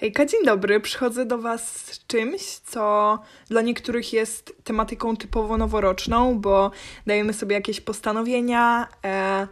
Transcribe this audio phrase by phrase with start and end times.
[0.00, 0.80] Hejka, dzień dobry.
[0.80, 6.70] Przychodzę do Was z czymś, co dla niektórych jest tematyką typowo noworoczną, bo
[7.06, 9.48] dajemy sobie jakieś postanowienia, e,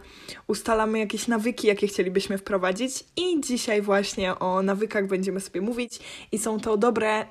[0.47, 5.99] ustalamy jakieś nawyki, jakie chcielibyśmy wprowadzić, i dzisiaj właśnie o nawykach będziemy sobie mówić.
[6.31, 7.25] I są to dobre,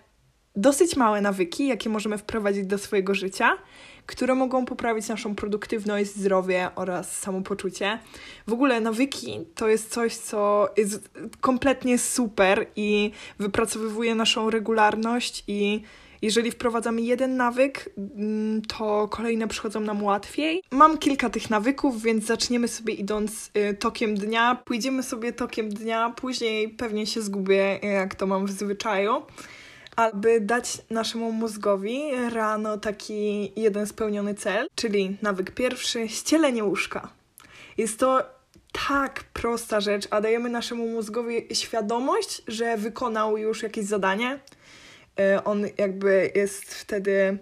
[0.56, 3.58] dosyć małe nawyki, jakie możemy wprowadzić do swojego życia
[4.06, 7.98] które mogą poprawić naszą produktywność, zdrowie oraz samopoczucie.
[8.46, 11.10] W ogóle nawyki to jest coś, co jest
[11.40, 15.82] kompletnie super i wypracowywuje naszą regularność i
[16.22, 20.62] jeżeli wprowadzamy jeden nawyk, mm, to kolejne przychodzą nam łatwiej.
[20.70, 24.62] Mam kilka tych nawyków, więc zaczniemy sobie idąc y, tokiem dnia.
[24.64, 29.22] Pójdziemy sobie tokiem dnia, później pewnie się zgubię, jak to mam w zwyczaju
[29.96, 32.00] aby dać naszemu mózgowi
[32.32, 37.08] rano taki jeden spełniony cel, czyli nawyk pierwszy ścielenie łóżka.
[37.78, 38.22] Jest to
[38.88, 44.38] tak prosta rzecz, a dajemy naszemu mózgowi świadomość, że wykonał już jakieś zadanie.
[45.18, 47.38] E, on jakby jest wtedy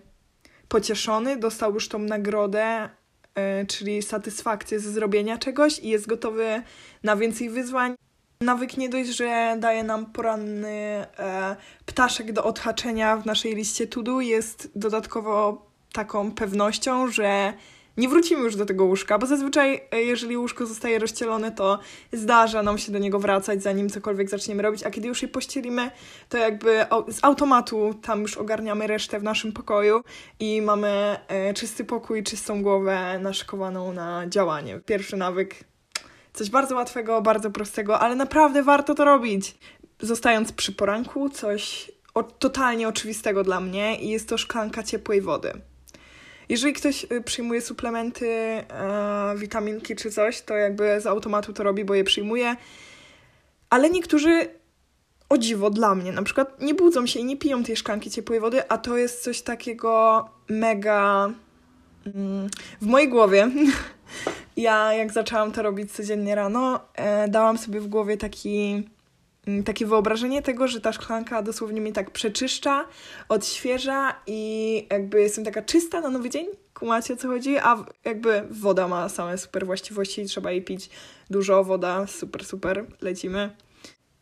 [0.68, 2.88] pocieszony, dostał już tą nagrodę,
[3.34, 6.62] e, czyli satysfakcję ze zrobienia czegoś i jest gotowy
[7.02, 7.94] na więcej wyzwań.
[8.40, 14.20] Nawyk nie dość, że daje nam poranny e, ptaszek do odhaczenia w naszej liście to
[14.20, 17.52] jest dodatkowo taką pewnością, że
[17.96, 21.78] nie wrócimy już do tego łóżka, bo zazwyczaj, e, jeżeli łóżko zostaje rozcielone, to
[22.12, 25.90] zdarza nam się do niego wracać, zanim cokolwiek zaczniemy robić, a kiedy już je pościelimy,
[26.28, 30.02] to jakby z automatu tam już ogarniamy resztę w naszym pokoju
[30.40, 34.80] i mamy e, czysty pokój, czystą głowę naszykowaną na działanie.
[34.86, 35.64] Pierwszy nawyk
[36.34, 39.54] Coś bardzo łatwego, bardzo prostego, ale naprawdę warto to robić.
[40.00, 45.52] Zostając przy poranku, coś o, totalnie oczywistego dla mnie i jest to szklanka ciepłej wody.
[46.48, 48.64] Jeżeli ktoś y, przyjmuje suplementy, e,
[49.36, 52.56] witaminki czy coś, to jakby z automatu to robi, bo je przyjmuje.
[53.70, 54.48] Ale niektórzy,
[55.28, 58.40] o dziwo dla mnie, na przykład nie budzą się i nie piją tej szklanki ciepłej
[58.40, 61.30] wody, a to jest coś takiego mega.
[62.06, 62.48] Mm,
[62.80, 63.50] w mojej głowie
[64.56, 68.82] ja jak zaczęłam to robić codziennie rano, e, dałam sobie w głowie taki,
[69.46, 72.88] mm, takie wyobrażenie tego, że ta szklanka dosłownie mnie tak przeczyszcza,
[73.28, 76.46] odświeża i jakby jestem taka czysta na nowy dzień.
[76.74, 77.58] Kumacie o co chodzi?
[77.58, 80.90] A jakby woda ma same super właściwości trzeba jej pić
[81.30, 81.64] dużo.
[81.64, 83.50] Woda, super, super, lecimy.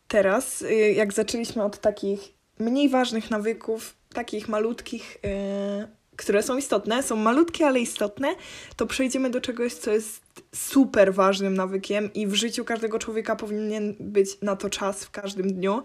[0.07, 7.03] Teraz, y, jak zaczęliśmy od takich mniej ważnych nawyków, takich malutkich, yy, które są istotne,
[7.03, 8.35] są malutkie, ale istotne,
[8.75, 10.21] to przejdziemy do czegoś, co jest
[10.55, 15.53] super ważnym nawykiem i w życiu każdego człowieka powinien być na to czas w każdym
[15.53, 15.83] dniu.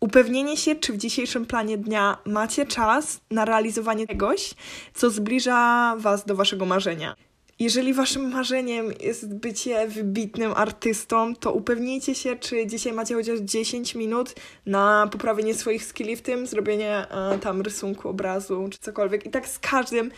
[0.00, 4.54] Upewnienie się, czy w dzisiejszym planie dnia macie czas na realizowanie czegoś,
[4.94, 7.16] co zbliża Was do Waszego marzenia.
[7.58, 13.94] Jeżeli waszym marzeniem jest bycie wybitnym artystą, to upewnijcie się, czy dzisiaj macie chociaż 10
[13.94, 14.34] minut
[14.66, 19.26] na poprawienie swoich skilli w tym, zrobienie e, tam rysunku, obrazu czy cokolwiek.
[19.26, 20.10] I tak z każdym,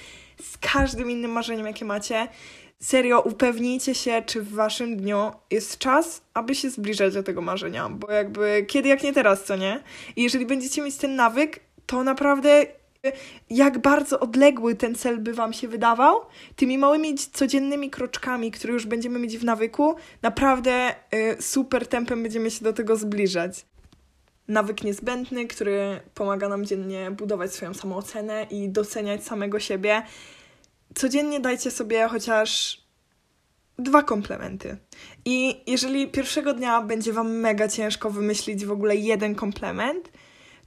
[0.42, 2.28] z każdym innym marzeniem, jakie macie.
[2.80, 7.88] Serio, upewnijcie się, czy w waszym dniu jest czas, aby się zbliżać do tego marzenia,
[7.88, 9.82] bo jakby kiedy jak nie teraz, co nie?
[10.16, 12.66] I jeżeli będziecie mieć ten nawyk, to naprawdę
[13.50, 16.20] jak bardzo odległy ten cel by Wam się wydawał,
[16.56, 22.50] tymi małymi codziennymi kroczkami, które już będziemy mieć w nawyku, naprawdę y, super tempem będziemy
[22.50, 23.66] się do tego zbliżać.
[24.48, 30.02] Nawyk niezbędny, który pomaga nam dziennie budować swoją samoocenę i doceniać samego siebie.
[30.94, 32.82] Codziennie dajcie sobie chociaż
[33.78, 34.76] dwa komplementy.
[35.24, 40.10] I jeżeli pierwszego dnia będzie Wam mega ciężko wymyślić w ogóle jeden komplement,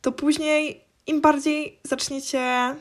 [0.01, 2.75] to później im bardziej zaczniecie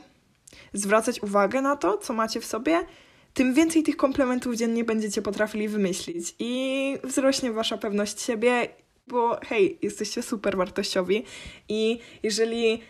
[0.73, 2.85] zwracać uwagę na to, co macie w sobie,
[3.33, 6.35] tym więcej tych komplementów dziennie będziecie potrafili wymyślić.
[6.39, 8.67] I wzrośnie wasza pewność siebie,
[9.07, 11.23] bo hej, jesteście super wartościowi.
[11.69, 12.81] I jeżeli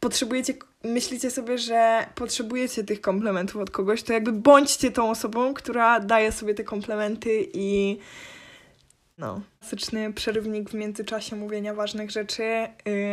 [0.00, 6.00] potrzebujecie, myślicie sobie, że potrzebujecie tych komplementów od kogoś, to jakby bądźcie tą osobą, która
[6.00, 7.98] daje sobie te komplementy i
[9.22, 9.40] no.
[9.60, 12.42] Klasyczny przerywnik w międzyczasie mówienia ważnych rzeczy.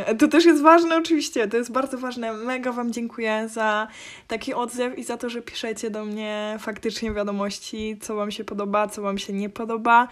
[0.09, 2.33] Yy, to też jest ważne oczywiście, to jest bardzo ważne.
[2.33, 3.87] Mega Wam dziękuję za
[4.27, 8.87] taki odzew i za to, że piszecie do mnie faktycznie wiadomości, co Wam się podoba,
[8.87, 10.07] co Wam się nie podoba.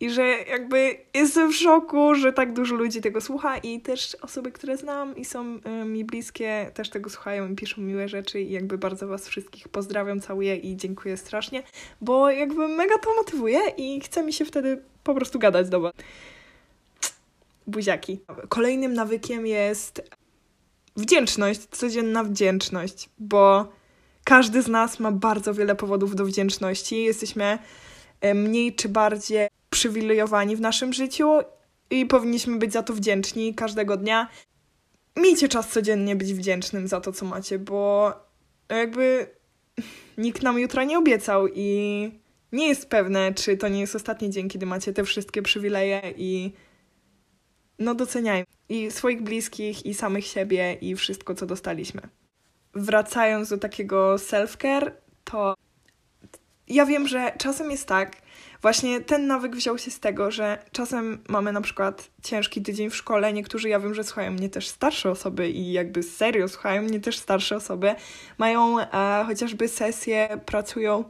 [0.00, 4.52] I że jakby jestem w szoku, że tak dużo ludzi tego słucha i też osoby,
[4.52, 8.52] które znam i są y, mi bliskie, też tego słuchają i piszą miłe rzeczy i
[8.52, 11.62] jakby bardzo Was wszystkich pozdrawiam, całuję i dziękuję strasznie,
[12.00, 15.92] bo jakby mega to motywuje i chce mi się wtedy po prostu gadać do Was.
[17.66, 18.20] Buziaki.
[18.48, 20.02] Kolejnym nawykiem jest
[20.96, 23.72] wdzięczność, codzienna wdzięczność, bo
[24.24, 27.04] każdy z nas ma bardzo wiele powodów do wdzięczności.
[27.04, 27.58] Jesteśmy
[28.20, 31.30] e, mniej czy bardziej przywilejowani w naszym życiu
[31.90, 34.28] i powinniśmy być za to wdzięczni każdego dnia.
[35.16, 38.12] Miejcie czas codziennie być wdzięcznym za to, co macie, bo
[38.68, 39.26] jakby
[40.18, 42.10] nikt nam jutra nie obiecał i
[42.56, 46.52] nie jest pewne, czy to nie jest ostatni dzień, kiedy macie te wszystkie przywileje i
[47.78, 52.02] no doceniajmy i swoich bliskich, i samych siebie, i wszystko, co dostaliśmy.
[52.74, 54.90] Wracając do takiego self-care,
[55.24, 55.54] to
[56.68, 58.16] ja wiem, że czasem jest tak,
[58.62, 62.96] właśnie ten nawyk wziął się z tego, że czasem mamy na przykład ciężki tydzień w
[62.96, 63.32] szkole.
[63.32, 67.18] Niektórzy, ja wiem, że słuchają mnie też starsze osoby i jakby serio słuchają mnie też
[67.18, 67.94] starsze osoby.
[68.38, 71.04] Mają e, chociażby sesje, pracują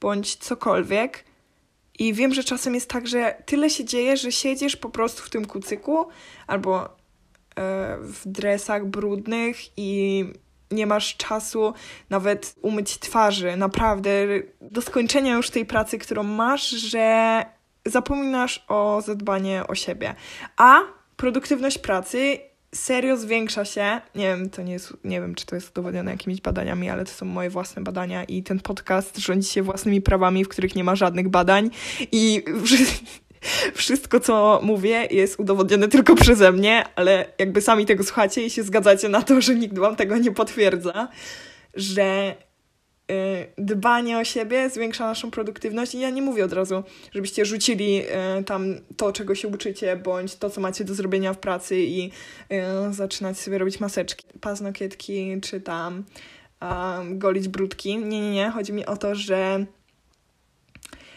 [0.00, 1.24] bądź cokolwiek.
[1.98, 5.30] I wiem, że czasem jest tak, że tyle się dzieje, że siedzisz po prostu w
[5.30, 6.06] tym kucyku
[6.46, 6.88] albo e,
[8.00, 10.24] w dresach brudnych i
[10.70, 11.74] nie masz czasu
[12.10, 14.10] nawet umyć twarzy, naprawdę
[14.60, 17.44] do skończenia już tej pracy, którą masz, że
[17.84, 20.14] zapominasz o zadbanie o siebie.
[20.56, 20.80] A
[21.16, 22.38] produktywność pracy
[22.74, 24.00] serio zwiększa się.
[24.14, 27.10] Nie wiem, to nie jest, nie wiem, czy to jest udowodnione jakimiś badaniami, ale to
[27.10, 30.96] są moje własne badania i ten podcast rządzi się własnymi prawami, w których nie ma
[30.96, 31.70] żadnych badań
[32.12, 32.44] i
[33.74, 38.62] wszystko, co mówię, jest udowodnione tylko przeze mnie, ale jakby sami tego słuchacie i się
[38.62, 41.08] zgadzacie na to, że nikt wam tego nie potwierdza,
[41.74, 42.34] że
[43.58, 48.02] dbanie o siebie zwiększa naszą produktywność i ja nie mówię od razu, żebyście rzucili
[48.40, 52.10] y, tam to, czego się uczycie, bądź to, co macie do zrobienia w pracy i
[52.10, 56.04] y, zaczynać sobie robić maseczki, paznokietki, czy tam
[57.10, 57.98] golić brudki.
[57.98, 58.50] Nie, nie, nie.
[58.50, 59.66] Chodzi mi o to, że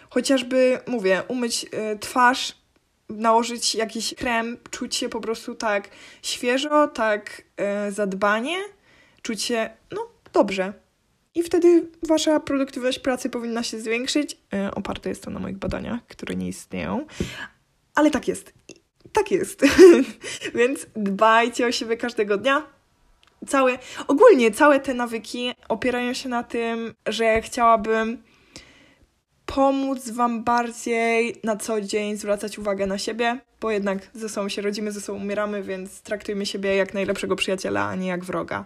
[0.10, 2.56] chociażby, mówię, umyć y, twarz,
[3.10, 5.90] nałożyć jakiś krem, czuć się po prostu tak
[6.22, 7.42] świeżo, tak
[7.88, 8.58] y, zadbanie,
[9.22, 10.74] czuć się, no, dobrze.
[11.38, 14.38] I wtedy wasza produktywność pracy powinna się zwiększyć.
[14.54, 17.06] Y, oparte jest to na moich badaniach, które nie istnieją.
[17.96, 18.54] Ale tak jest.
[19.14, 19.62] Tak jest.
[20.56, 22.64] Więc dbajcie o siebie każdego dnia.
[23.48, 28.24] Całe, ogólnie całe te nawyki opierają się na tym, że chciałabym
[29.46, 34.62] pomóc Wam bardziej na co dzień zwracać uwagę na siebie, bo jednak ze sobą się
[34.62, 38.66] rodzimy, ze sobą umieramy, więc traktujmy siebie jak najlepszego przyjaciela, a nie jak wroga.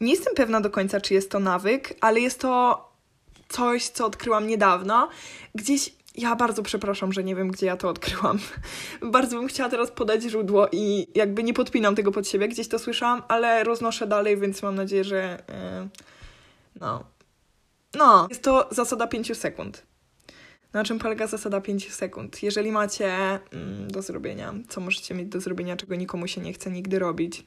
[0.00, 2.84] Nie jestem pewna do końca, czy jest to nawyk, ale jest to
[3.48, 5.08] coś, co odkryłam niedawno.
[5.54, 8.38] Gdzieś ja bardzo przepraszam, że nie wiem, gdzie ja to odkryłam.
[9.12, 12.78] bardzo bym chciała teraz podać źródło i jakby nie podpinam tego pod siebie, gdzieś to
[12.78, 15.88] słyszałam, ale roznoszę dalej, więc mam nadzieję, że yy,
[16.80, 17.04] no,
[17.94, 19.82] no, jest to zasada 5 sekund.
[20.72, 22.42] Na czym polega zasada 5 sekund?
[22.42, 23.14] Jeżeli macie
[23.52, 27.46] mm, do zrobienia, co możecie mieć do zrobienia, czego nikomu się nie chce nigdy robić?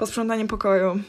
[0.00, 1.00] Posprzątanie pokoju.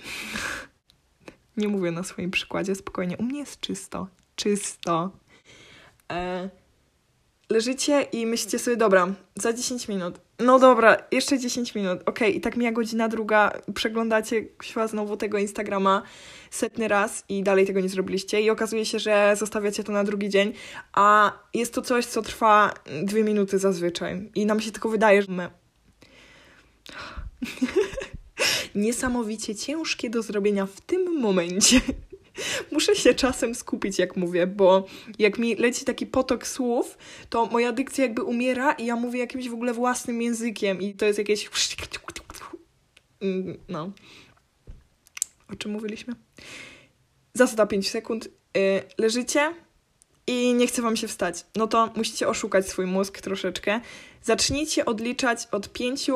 [1.57, 3.17] nie mówię na swoim przykładzie, spokojnie.
[3.17, 4.07] U mnie jest czysto.
[4.35, 5.11] Czysto.
[6.11, 6.49] E,
[7.49, 10.19] leżycie i myślicie sobie, dobra, za 10 minut.
[10.39, 12.01] No dobra, jeszcze 10 minut.
[12.01, 16.01] Okej, okay, i tak mija godzina druga, przeglądacie chyba znowu tego Instagrama
[16.49, 20.29] setny raz i dalej tego nie zrobiliście i okazuje się, że zostawiacie to na drugi
[20.29, 20.53] dzień,
[20.93, 22.73] a jest to coś, co trwa
[23.03, 25.49] dwie minuty zazwyczaj i nam się tylko wydaje, że my...
[28.75, 31.81] Niesamowicie ciężkie do zrobienia w tym momencie.
[32.71, 34.85] Muszę się czasem skupić, jak mówię, bo
[35.19, 36.97] jak mi leci taki potok słów,
[37.29, 41.05] to moja dykcja jakby umiera i ja mówię jakimś w ogóle własnym językiem i to
[41.05, 41.49] jest jakieś...
[43.69, 43.91] No.
[45.53, 46.15] O czym mówiliśmy?
[47.33, 48.29] Zasada 5 sekund.
[48.55, 48.61] Yy,
[48.97, 49.53] leżycie
[50.27, 51.45] i nie chce wam się wstać.
[51.55, 53.81] No to musicie oszukać swój mózg troszeczkę.
[54.23, 56.09] Zacznijcie odliczać od 5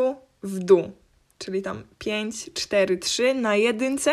[0.43, 0.91] w dół.
[1.37, 4.11] Czyli tam 5, 4, 3 na jedynce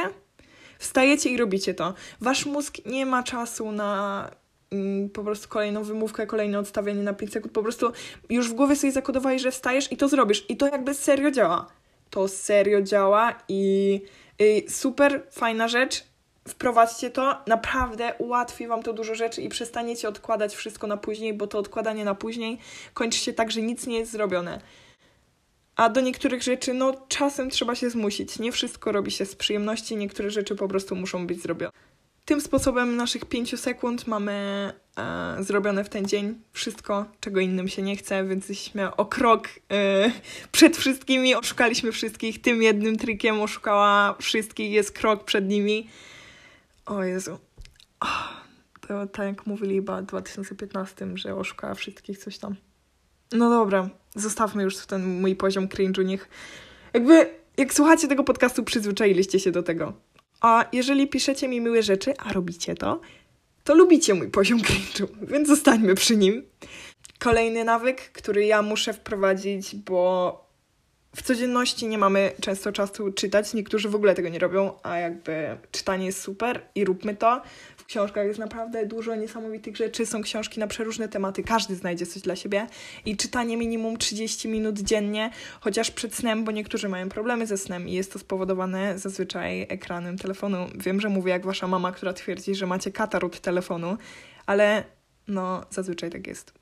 [0.83, 1.95] Wstajecie i robicie to.
[2.21, 4.31] Wasz mózg nie ma czasu na
[4.71, 7.55] mm, po prostu kolejną wymówkę, kolejne odstawienie na 5 sekund.
[7.55, 7.93] Po prostu
[8.31, 10.45] już w głowie sobie zakodowałeś, że wstajesz i to zrobisz.
[10.49, 11.67] I to jakby serio działa.
[12.11, 14.01] To serio działa i
[14.69, 16.05] super fajna rzecz.
[16.49, 21.47] Wprowadźcie to, naprawdę ułatwi Wam to dużo rzeczy i przestaniecie odkładać wszystko na później, bo
[21.47, 22.59] to odkładanie na później
[22.95, 24.61] kończy się tak, że nic nie jest zrobione.
[25.77, 28.39] A do niektórych rzeczy, no czasem trzeba się zmusić.
[28.39, 31.73] Nie wszystko robi się z przyjemności, niektóre rzeczy po prostu muszą być zrobione.
[32.25, 34.33] Tym sposobem naszych 5 sekund mamy
[34.99, 39.49] e, zrobione w ten dzień wszystko, czego innym się nie chce, więc jesteśmy o krok
[39.73, 40.11] e,
[40.53, 42.43] przed wszystkimi, oszukaliśmy wszystkich.
[42.43, 45.89] Tym jednym trikiem oszukała wszystkich, jest krok przed nimi.
[46.87, 47.39] O Jezu.
[48.01, 48.29] Oh,
[48.81, 52.57] to tak jak mówili chyba w 2015, że oszukała wszystkich coś tam.
[53.33, 56.29] No dobra, zostawmy już ten mój poziom cringe'u, niech...
[56.95, 59.93] Jakby, jak słuchacie tego podcastu, przyzwyczailiście się do tego.
[60.41, 63.01] A jeżeli piszecie mi miłe rzeczy, a robicie to,
[63.65, 66.43] to lubicie mój poziom cringe'u, więc zostańmy przy nim.
[67.19, 70.43] Kolejny nawyk, który ja muszę wprowadzić, bo
[71.17, 73.55] w codzienności nie mamy często czasu czytać.
[73.55, 77.43] Niektórzy w ogóle tego nie robią, a jakby czytanie jest super i róbmy to.
[77.83, 80.07] W książkach jest naprawdę dużo niesamowitych rzeczy.
[80.07, 82.67] Są książki na przeróżne tematy, każdy znajdzie coś dla siebie.
[83.05, 87.89] I czytanie minimum 30 minut dziennie, chociaż przed snem, bo niektórzy mają problemy ze snem
[87.89, 90.67] i jest to spowodowane zazwyczaj ekranem telefonu.
[90.75, 93.97] Wiem, że mówię jak wasza mama, która twierdzi, że macie katar od telefonu,
[94.47, 94.85] ale
[95.29, 96.53] no zazwyczaj tak jest.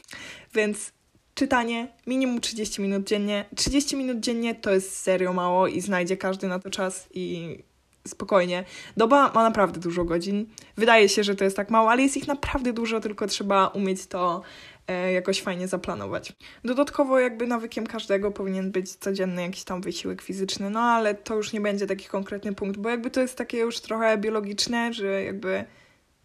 [0.54, 0.92] Więc
[1.34, 3.44] czytanie minimum 30 minut dziennie.
[3.56, 7.58] 30 minut dziennie to jest serio mało i znajdzie każdy na to czas i
[8.06, 8.64] spokojnie.
[8.96, 10.46] Doba ma naprawdę dużo godzin.
[10.76, 14.06] Wydaje się, że to jest tak mało, ale jest ich naprawdę dużo, tylko trzeba umieć
[14.06, 14.42] to
[14.88, 16.32] e, jakoś fajnie zaplanować.
[16.64, 21.52] Dodatkowo jakby nawykiem każdego powinien być codzienny jakiś tam wysiłek fizyczny, no ale to już
[21.52, 25.64] nie będzie taki konkretny punkt, bo jakby to jest takie już trochę biologiczne, że jakby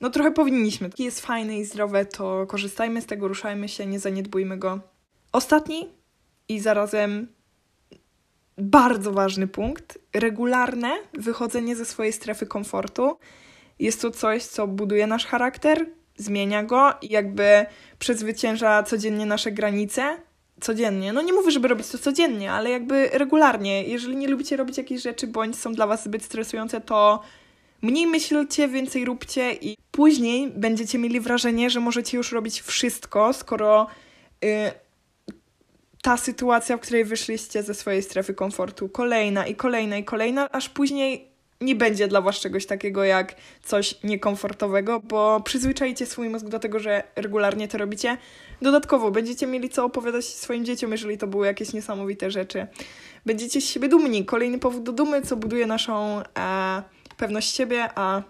[0.01, 0.89] no trochę powinniśmy.
[0.99, 4.79] Jest fajne i zdrowe, to korzystajmy z tego, ruszajmy się, nie zaniedbujmy go.
[5.31, 5.89] Ostatni
[6.49, 7.27] i zarazem
[8.57, 13.17] bardzo ważny punkt regularne wychodzenie ze swojej strefy komfortu.
[13.79, 15.85] Jest to coś, co buduje nasz charakter,
[16.17, 17.65] zmienia go i jakby
[17.99, 20.17] przezwycięża codziennie nasze granice.
[20.61, 21.13] Codziennie.
[21.13, 23.83] No nie mówię, żeby robić to codziennie, ale jakby regularnie.
[23.83, 27.21] Jeżeli nie lubicie robić jakichś rzeczy, bądź są dla was zbyt stresujące, to
[27.81, 33.87] mniej myślcie, więcej róbcie i później będziecie mieli wrażenie, że możecie już robić wszystko, skoro
[34.45, 34.71] y,
[36.03, 40.69] ta sytuacja, w której wyszliście ze swojej strefy komfortu, kolejna i kolejna i kolejna, aż
[40.69, 41.27] później
[41.61, 46.79] nie będzie dla Was czegoś takiego jak coś niekomfortowego, bo przyzwyczajcie swój mózg do tego,
[46.79, 48.17] że regularnie to robicie.
[48.61, 52.67] Dodatkowo będziecie mieli co opowiadać swoim dzieciom, jeżeli to były jakieś niesamowite rzeczy.
[53.25, 54.25] Będziecie z siebie dumni.
[54.25, 56.83] Kolejny powód do dumy, co buduje naszą e,
[57.17, 58.21] pewność siebie, a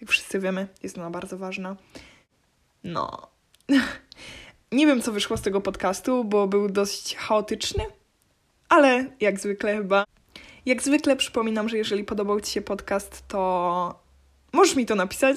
[0.00, 1.76] jak wszyscy wiemy, jest ona bardzo ważna.
[2.84, 3.28] No.
[4.72, 7.84] Nie wiem, co wyszło z tego podcastu, bo był dość chaotyczny,
[8.68, 10.04] ale jak zwykle chyba.
[10.66, 14.00] Jak zwykle przypominam, że jeżeli podobał Ci się podcast, to
[14.52, 15.36] możesz mi to napisać.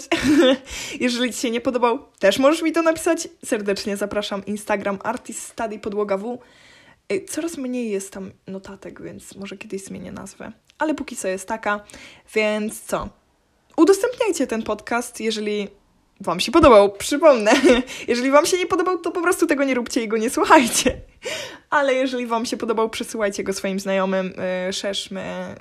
[0.99, 3.27] jeżeli Ci się nie podobał, też możesz mi to napisać.
[3.45, 6.39] Serdecznie zapraszam Instagram Artist Study Podłoga W.
[7.29, 10.51] Coraz mniej jest tam notatek, więc może kiedyś zmienię nazwę.
[10.77, 11.85] Ale póki co jest taka,
[12.33, 13.09] więc co?
[13.77, 15.67] Udostępniajcie ten podcast, jeżeli
[16.21, 17.51] Wam się podobał, przypomnę.
[18.07, 21.01] Jeżeli Wam się nie podobał, to po prostu tego nie róbcie i go nie słuchajcie.
[21.69, 24.33] Ale jeżeli Wam się podobał, przesyłajcie go swoim znajomym,
[24.65, 25.55] yy, szerzmy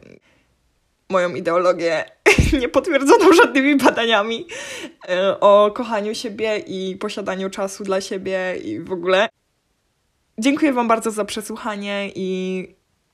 [1.08, 2.04] moją ideologię
[2.60, 4.46] niepotwierdzoną żadnymi badaniami
[5.08, 9.28] yy, o kochaniu siebie i posiadaniu czasu dla siebie i w ogóle.
[10.38, 12.68] Dziękuję Wam bardzo za przesłuchanie i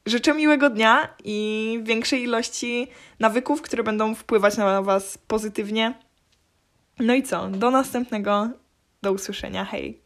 [0.07, 2.89] życzę miłego dnia i większej ilości
[3.21, 5.95] nawyków, które będą wpływać na Was pozytywnie
[6.99, 7.49] no i co?
[7.49, 8.49] Do następnego.
[9.03, 9.65] Do usłyszenia.
[9.65, 10.04] Hej.